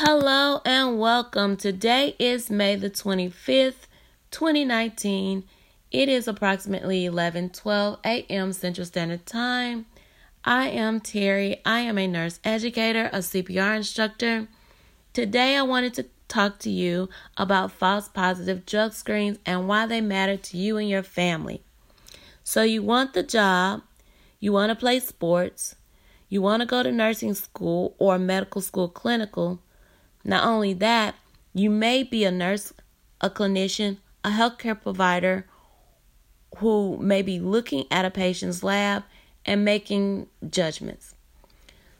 [0.00, 1.56] Hello and welcome.
[1.56, 3.86] Today is May the 25th,
[4.30, 5.42] 2019.
[5.90, 8.52] It is approximately 11:12 a.m.
[8.52, 9.86] Central Standard Time.
[10.44, 11.62] I am Terry.
[11.64, 14.48] I am a nurse educator, a CPR instructor.
[15.14, 17.08] Today I wanted to talk to you
[17.38, 21.62] about false positive drug screens and why they matter to you and your family.
[22.44, 23.80] So you want the job,
[24.40, 25.76] you want to play sports,
[26.28, 29.62] you want to go to nursing school or medical school clinical.
[30.26, 31.14] Not only that,
[31.54, 32.72] you may be a nurse,
[33.20, 35.46] a clinician, a healthcare provider
[36.58, 39.04] who may be looking at a patient's lab
[39.44, 41.14] and making judgments.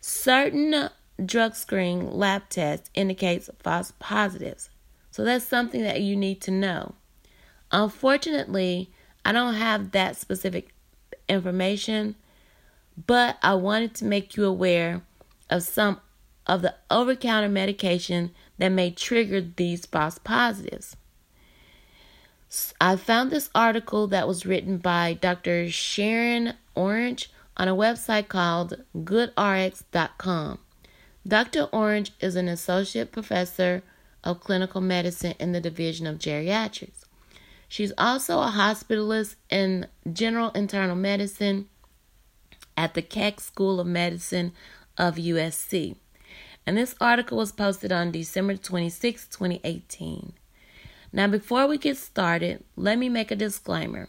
[0.00, 0.88] Certain
[1.24, 4.70] drug screen lab tests indicates false positives.
[5.10, 6.94] So that's something that you need to know.
[7.72, 8.92] Unfortunately,
[9.24, 10.72] I don't have that specific
[11.28, 12.14] information,
[13.04, 15.02] but I wanted to make you aware
[15.50, 16.00] of some
[16.46, 20.96] of the over counter medication that may trigger these false positives.
[22.80, 25.70] I found this article that was written by Dr.
[25.70, 30.58] Sharon Orrange on a website called goodrx.com.
[31.26, 31.66] Dr.
[31.66, 33.82] Orrange is an associate professor
[34.24, 37.04] of clinical medicine in the Division of Geriatrics.
[37.68, 41.68] She's also a hospitalist in general internal medicine
[42.76, 44.52] at the Keck School of Medicine
[44.98, 45.96] of USC.
[46.66, 50.32] And this article was posted on December 26, 2018.
[51.12, 54.08] Now, before we get started, let me make a disclaimer.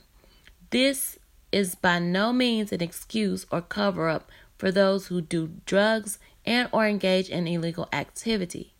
[0.69, 1.19] This
[1.51, 6.69] is by no means an excuse or cover up for those who do drugs and
[6.71, 8.73] or engage in illegal activity.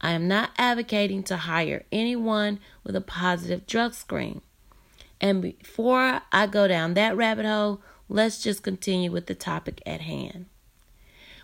[0.00, 4.42] I am not advocating to hire anyone with a positive drug screen.
[5.20, 10.00] And before I go down that rabbit hole, let's just continue with the topic at
[10.00, 10.46] hand.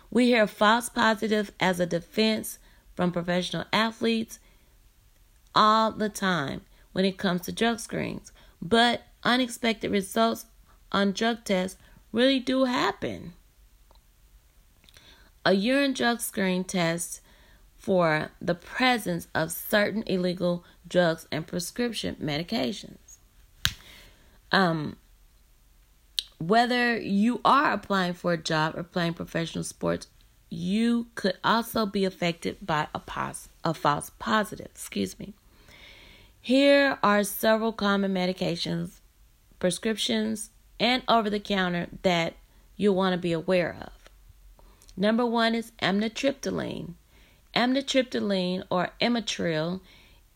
[0.09, 2.59] We hear false positive as a defense
[2.95, 4.39] from professional athletes
[5.53, 6.61] all the time
[6.93, 10.45] when it comes to drug screens, but unexpected results
[10.91, 11.77] on drug tests
[12.11, 13.33] really do happen.
[15.45, 17.21] A urine drug screen test
[17.77, 23.17] for the presence of certain illegal drugs and prescription medications.
[24.51, 24.97] Um,
[26.39, 30.07] whether you are applying for a job or playing professional sports,
[30.49, 34.67] you could also be affected by a, pos- a false positive.
[34.67, 35.33] Excuse me.
[36.39, 38.99] Here are several common medications,
[39.59, 42.35] prescriptions, and over the counter that
[42.77, 43.91] you'll want to be aware of.
[44.95, 46.93] Number one is amitriptyline.
[47.55, 49.81] Amitriptyline or Amitril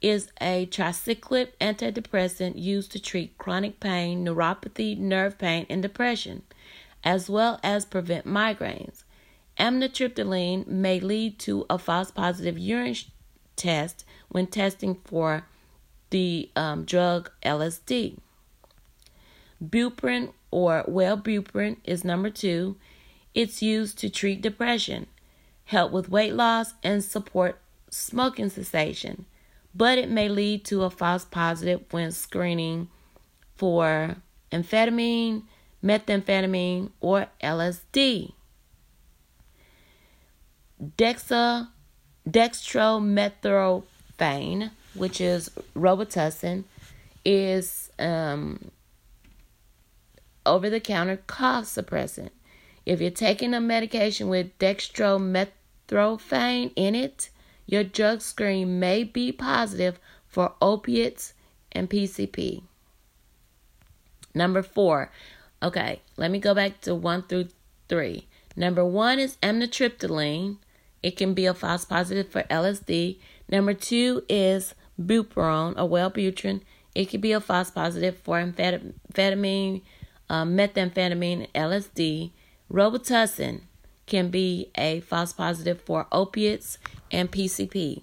[0.01, 6.41] is a tricyclic antidepressant used to treat chronic pain, neuropathy, nerve pain, and depression,
[7.03, 9.03] as well as prevent migraines.
[9.59, 12.95] Amitriptyline may lead to a false positive urine
[13.55, 15.45] test when testing for
[16.09, 18.17] the um, drug LSD.
[19.63, 22.75] Buprin or Wellbutrin is number two.
[23.35, 25.05] It's used to treat depression,
[25.65, 27.59] help with weight loss, and support
[27.89, 29.25] smoking cessation
[29.73, 32.89] but it may lead to a false positive when screening
[33.55, 34.17] for
[34.51, 35.43] amphetamine,
[35.83, 38.33] methamphetamine, or LSD.
[40.97, 41.69] Dexa,
[42.27, 46.63] dextromethorphan, which is Robitussin,
[47.23, 48.71] is um,
[50.45, 52.29] over the counter cough suppressant.
[52.85, 57.29] If you're taking a medication with dextromethorphan in it,
[57.71, 61.33] your drug screen may be positive for opiates
[61.71, 62.63] and PCP.
[64.35, 65.09] Number four.
[65.63, 67.47] Okay, let me go back to one through
[67.87, 68.27] three.
[68.57, 70.57] Number one is amitriptyline.
[71.01, 73.19] It can be a false positive for LSD.
[73.47, 76.61] Number two is buperon or Wellbutrin.
[76.93, 79.81] It can be a false positive for amphetamine,
[80.29, 82.31] uh, methamphetamine, LSD.
[82.69, 83.61] Robitussin
[84.11, 86.77] can be a false positive for opiates
[87.09, 88.01] and PCP.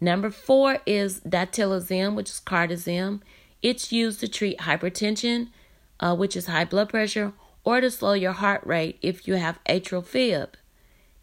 [0.00, 3.20] Number four is diltiazem, which is cardizem.
[3.62, 5.50] It's used to treat hypertension,
[6.00, 7.32] uh, which is high blood pressure,
[7.62, 10.56] or to slow your heart rate if you have atrial fib.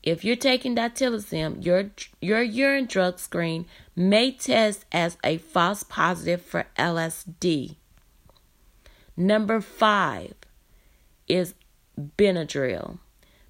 [0.03, 6.41] If you're taking diltiazem, your your urine drug screen may test as a false positive
[6.41, 7.75] for LSD.
[9.17, 10.35] Number five
[11.27, 11.55] is
[11.99, 12.99] Benadryl.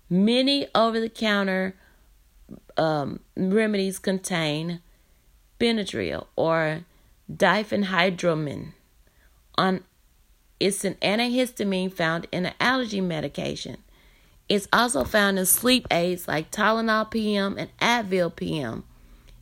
[0.09, 1.75] Many over the counter
[2.77, 4.81] um, remedies contain
[5.59, 6.85] Benadryl or
[7.31, 8.73] diphenhydramine.
[9.55, 9.83] On,
[10.59, 13.77] it's an antihistamine found in an allergy medication.
[14.47, 18.85] It's also found in sleep aids like Tylenol PM and Advil PM.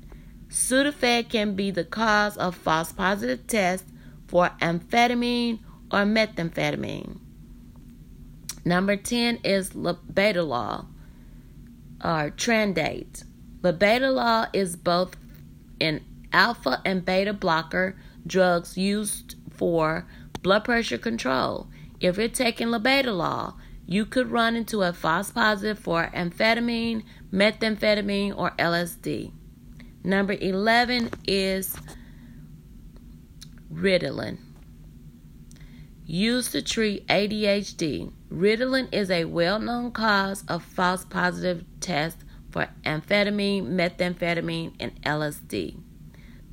[0.49, 3.89] Sudafed can be the cause of false positive tests
[4.27, 7.17] for amphetamine or methamphetamine.
[8.65, 10.87] Number 10 is labetalol
[12.03, 13.23] or Trandate.
[13.61, 15.15] Labetalol is both
[15.79, 16.01] an
[16.33, 17.95] alpha and beta blocker
[18.27, 20.05] drugs used for
[20.41, 21.67] blood pressure control.
[22.01, 23.55] If you're taking labetalol,
[23.89, 27.03] you could run into a false positive for amphetamine,
[27.33, 29.31] methamphetamine, or LSD.
[30.03, 31.75] Number 11 is
[33.73, 34.37] Ritalin.
[36.05, 42.67] Used to treat ADHD, Ritalin is a well known cause of false positive tests for
[42.85, 45.79] amphetamine, methamphetamine, and LSD.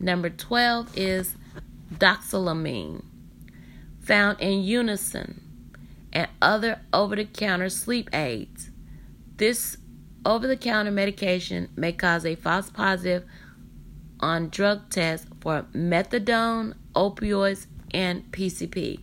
[0.00, 1.36] Number 12 is
[1.92, 3.04] doxylamine,
[4.00, 5.40] found in Unisom
[6.12, 8.70] and other over the counter sleep aids.
[9.36, 9.76] This
[10.24, 13.24] over the counter medication may cause a false positive
[14.20, 19.00] on drug tests for methadone, opioids, and PCP.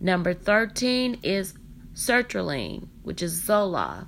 [0.00, 1.54] Number 13 is
[1.94, 4.06] sertraline, which is Zoloft.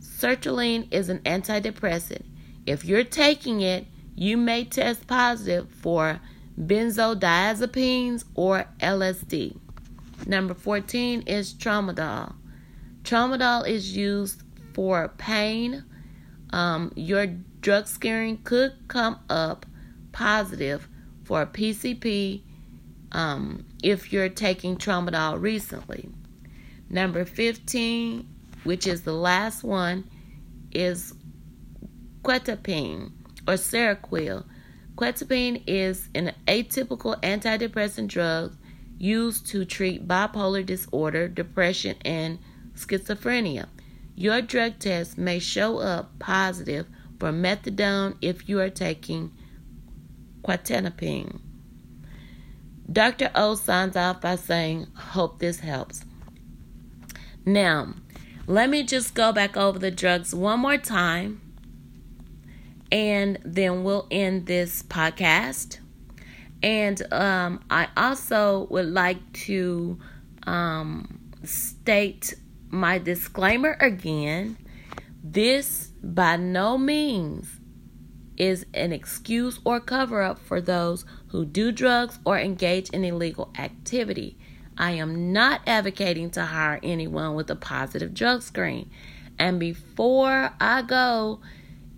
[0.00, 2.22] Sertraline is an antidepressant.
[2.66, 6.20] If you're taking it, you may test positive for
[6.60, 9.58] benzodiazepines or LSD.
[10.26, 12.34] Number 14 is tramadol.
[13.02, 15.84] Tramadol is used for pain.
[16.50, 17.26] Um, your
[17.60, 19.66] drug screening could come up
[20.12, 20.88] positive
[21.24, 22.42] for PCP
[23.12, 26.08] um, if you're taking tramadol recently.
[26.88, 28.28] Number 15,
[28.64, 30.08] which is the last one,
[30.72, 31.14] is
[32.22, 33.12] quetiapine
[33.46, 34.44] or Seroquel.
[34.96, 38.56] Quetiapine is an atypical antidepressant drug
[38.98, 42.38] used to treat bipolar disorder, depression, and
[42.74, 43.66] schizophrenia.
[44.14, 46.86] Your drug test may show up positive
[47.18, 49.32] for methadone if you are taking
[50.42, 51.40] quetiapine.
[52.90, 53.30] Dr.
[53.34, 56.04] O signs off by saying, Hope this helps.
[57.44, 57.94] Now,
[58.46, 61.40] let me just go back over the drugs one more time
[62.92, 65.78] and then we'll end this podcast.
[66.64, 69.98] And um, I also would like to
[70.46, 72.34] um, state
[72.70, 74.56] my disclaimer again.
[75.22, 77.60] This by no means
[78.38, 83.52] is an excuse or cover up for those who do drugs or engage in illegal
[83.58, 84.38] activity.
[84.78, 88.90] I am not advocating to hire anyone with a positive drug screen.
[89.38, 91.42] And before I go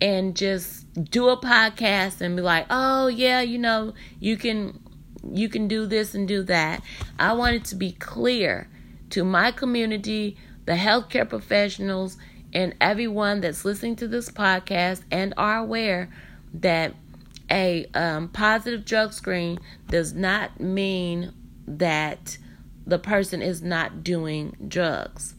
[0.00, 4.81] and just do a podcast and be like, "Oh yeah, you know, you can
[5.23, 6.83] you can do this and do that."
[7.19, 8.69] I wanted to be clear
[9.11, 12.17] to my community, the healthcare professionals,
[12.53, 16.11] and everyone that's listening to this podcast and are aware
[16.55, 16.95] that
[17.50, 21.33] a um, positive drug screen does not mean
[21.67, 22.38] that
[22.87, 25.35] the person is not doing drugs.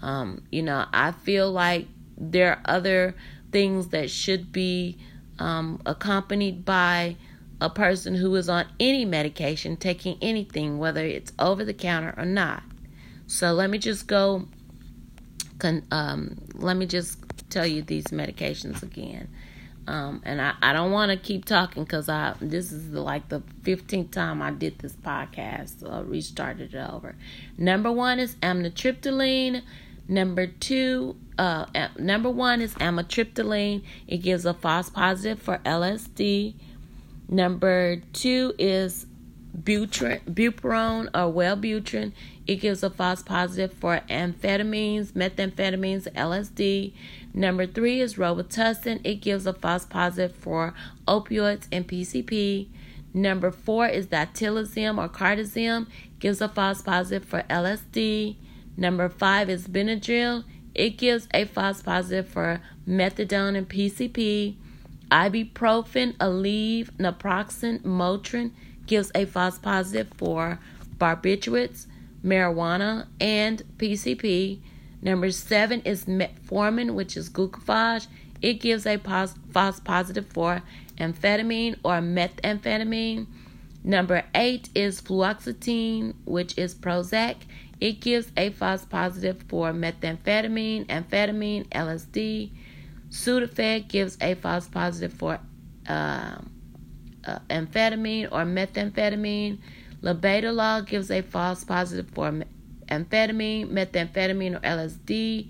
[0.00, 3.14] Um, you know, I feel like there are other
[3.52, 4.98] things that should be
[5.38, 7.16] um, accompanied by
[7.60, 12.24] a person who is on any medication taking anything, whether it's over the counter or
[12.24, 12.62] not.
[13.26, 14.48] So let me just go.
[15.92, 17.18] Um, let me just
[17.48, 19.28] tell you these medications again.
[19.86, 23.40] Um, and I, I don't want to keep talking because I this is like the
[23.62, 25.80] 15th time I did this podcast.
[25.80, 27.14] So I restarted it over.
[27.58, 29.62] Number one is amitriptyline.
[30.08, 31.66] Number two, uh,
[31.98, 33.82] number one is amitriptyline.
[34.06, 36.54] It gives a false positive for LSD.
[37.28, 39.06] Number two is
[39.56, 42.12] butrin, buprone or Wellbutrin.
[42.46, 46.92] It gives a false positive for amphetamines, methamphetamines, LSD.
[47.32, 49.00] Number three is Robitussin.
[49.04, 50.74] It gives a false positive for
[51.06, 52.68] opioids and PCP.
[53.14, 55.86] Number four is diltiazem or cardizem.
[56.18, 58.36] Gives a false positive for LSD.
[58.76, 60.44] Number five is Benadryl.
[60.74, 64.56] It gives a false positive for methadone and PCP.
[65.10, 68.52] Ibuprofen, Aleve, naproxen, Motrin
[68.86, 70.58] gives a false positive for
[70.96, 71.86] barbiturates,
[72.24, 74.60] marijuana, and PCP.
[75.02, 78.06] Number seven is metformin, which is glucophage.
[78.40, 80.62] It gives a pos- false positive for
[80.96, 83.26] amphetamine or methamphetamine.
[83.84, 87.36] Number eight is fluoxetine, which is Prozac.
[87.82, 92.52] It gives a false positive for methamphetamine, amphetamine, LSD.
[93.10, 95.40] Sudafed gives a false positive for
[95.88, 96.36] uh,
[97.24, 99.58] uh, amphetamine or methamphetamine.
[100.00, 102.44] Labetalol gives a false positive for
[102.88, 105.48] amphetamine, methamphetamine, or LSD.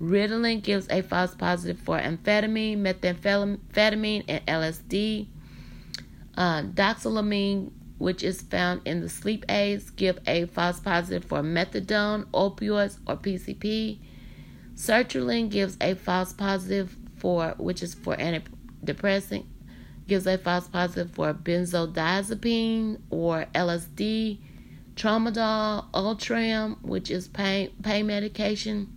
[0.00, 5.28] Ritalin gives a false positive for amphetamine, methamphetamine, and LSD.
[6.36, 12.24] Uh, doxylamine, which is found in the sleep aids, give a false positive for methadone,
[12.26, 13.98] opioids, or PCP.
[14.74, 19.44] Sertraline gives a false positive for, which is for antidepressant,
[20.06, 24.38] gives a false positive for benzodiazepine or LSD.
[24.94, 28.88] Tramadol, Ultram, which is pain, pain medication,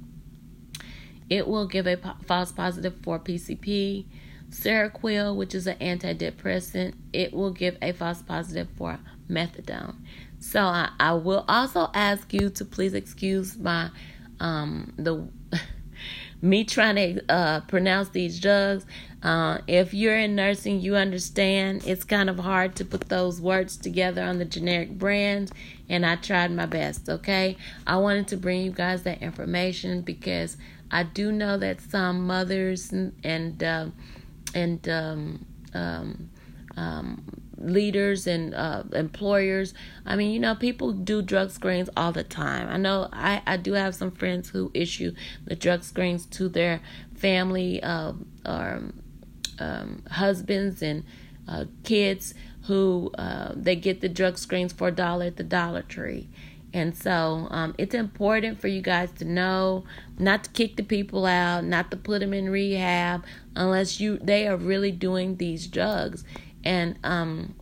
[1.29, 4.05] it will give a false positive for PCP.
[4.51, 9.95] Seroquel, which is an antidepressant, it will give a false positive for methadone.
[10.39, 13.89] So I, I will also ask you to please excuse my
[14.39, 15.27] um the
[16.41, 18.85] me trying to uh, pronounce these drugs.
[19.21, 23.77] Uh, if you're in nursing, you understand it's kind of hard to put those words
[23.77, 25.51] together on the generic brand,
[25.87, 27.55] and I tried my best, okay?
[27.85, 30.57] I wanted to bring you guys that information because
[30.89, 33.85] I do know that some mothers and and, uh,
[34.53, 36.29] and um, um,
[36.77, 37.23] um,
[37.57, 39.73] leaders and uh, employers.
[40.05, 42.67] I mean, you know, people do drug screens all the time.
[42.69, 45.13] I know I, I do have some friends who issue
[45.45, 46.81] the drug screens to their
[47.15, 48.13] family uh,
[48.45, 48.83] or
[49.59, 51.03] um, husbands and
[51.47, 55.81] uh, kids who uh, they get the drug screens for a dollar at the Dollar
[55.81, 56.29] Tree.
[56.73, 59.83] And so um, it's important for you guys to know
[60.17, 63.25] not to kick the people out, not to put them in rehab
[63.55, 66.23] unless you they are really doing these drugs
[66.63, 67.55] and um,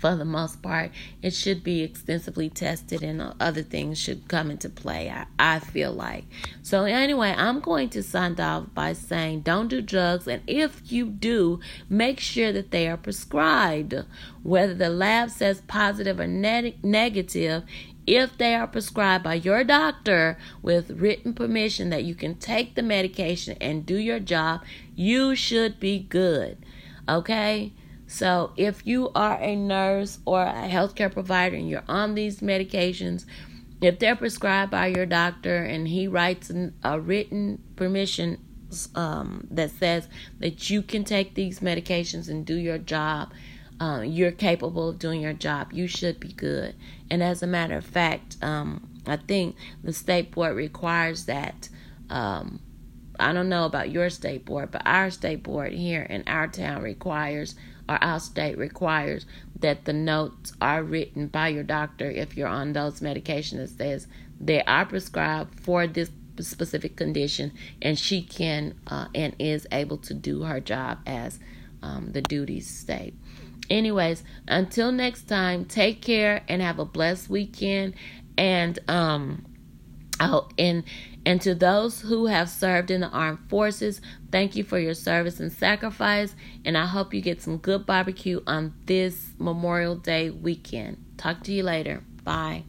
[0.00, 4.70] for the most part, it should be extensively tested and other things should come into
[4.70, 5.10] play.
[5.10, 6.24] I, I feel like.
[6.62, 11.04] So, anyway, I'm going to sign off by saying don't do drugs, and if you
[11.04, 11.60] do,
[11.90, 13.94] make sure that they are prescribed.
[14.42, 17.64] Whether the lab says positive or ne- negative,
[18.10, 22.82] if they are prescribed by your doctor with written permission that you can take the
[22.82, 24.64] medication and do your job,
[24.96, 26.58] you should be good.
[27.08, 27.72] Okay?
[28.08, 33.26] So, if you are a nurse or a healthcare provider and you're on these medications,
[33.80, 36.50] if they're prescribed by your doctor and he writes
[36.82, 38.38] a written permission
[38.96, 40.08] um, that says
[40.40, 43.32] that you can take these medications and do your job,
[43.80, 46.74] uh, you're capable of doing your job, you should be good.
[47.10, 51.68] And as a matter of fact, um, I think the state board requires that.
[52.10, 52.60] Um,
[53.18, 56.82] I don't know about your state board, but our state board here in our town
[56.82, 57.54] requires
[57.88, 59.26] or our state requires
[59.58, 64.06] that the notes are written by your doctor if you're on those medications that says
[64.40, 70.14] they are prescribed for this specific condition and she can uh, and is able to
[70.14, 71.38] do her job as
[71.82, 73.14] um, the duties state.
[73.70, 77.94] Anyways, until next time, take care and have a blessed weekend.
[78.36, 79.46] And um,
[80.18, 80.82] oh, and
[81.24, 84.00] and to those who have served in the armed forces,
[84.32, 86.34] thank you for your service and sacrifice.
[86.64, 91.04] And I hope you get some good barbecue on this Memorial Day weekend.
[91.18, 92.02] Talk to you later.
[92.24, 92.64] Bye.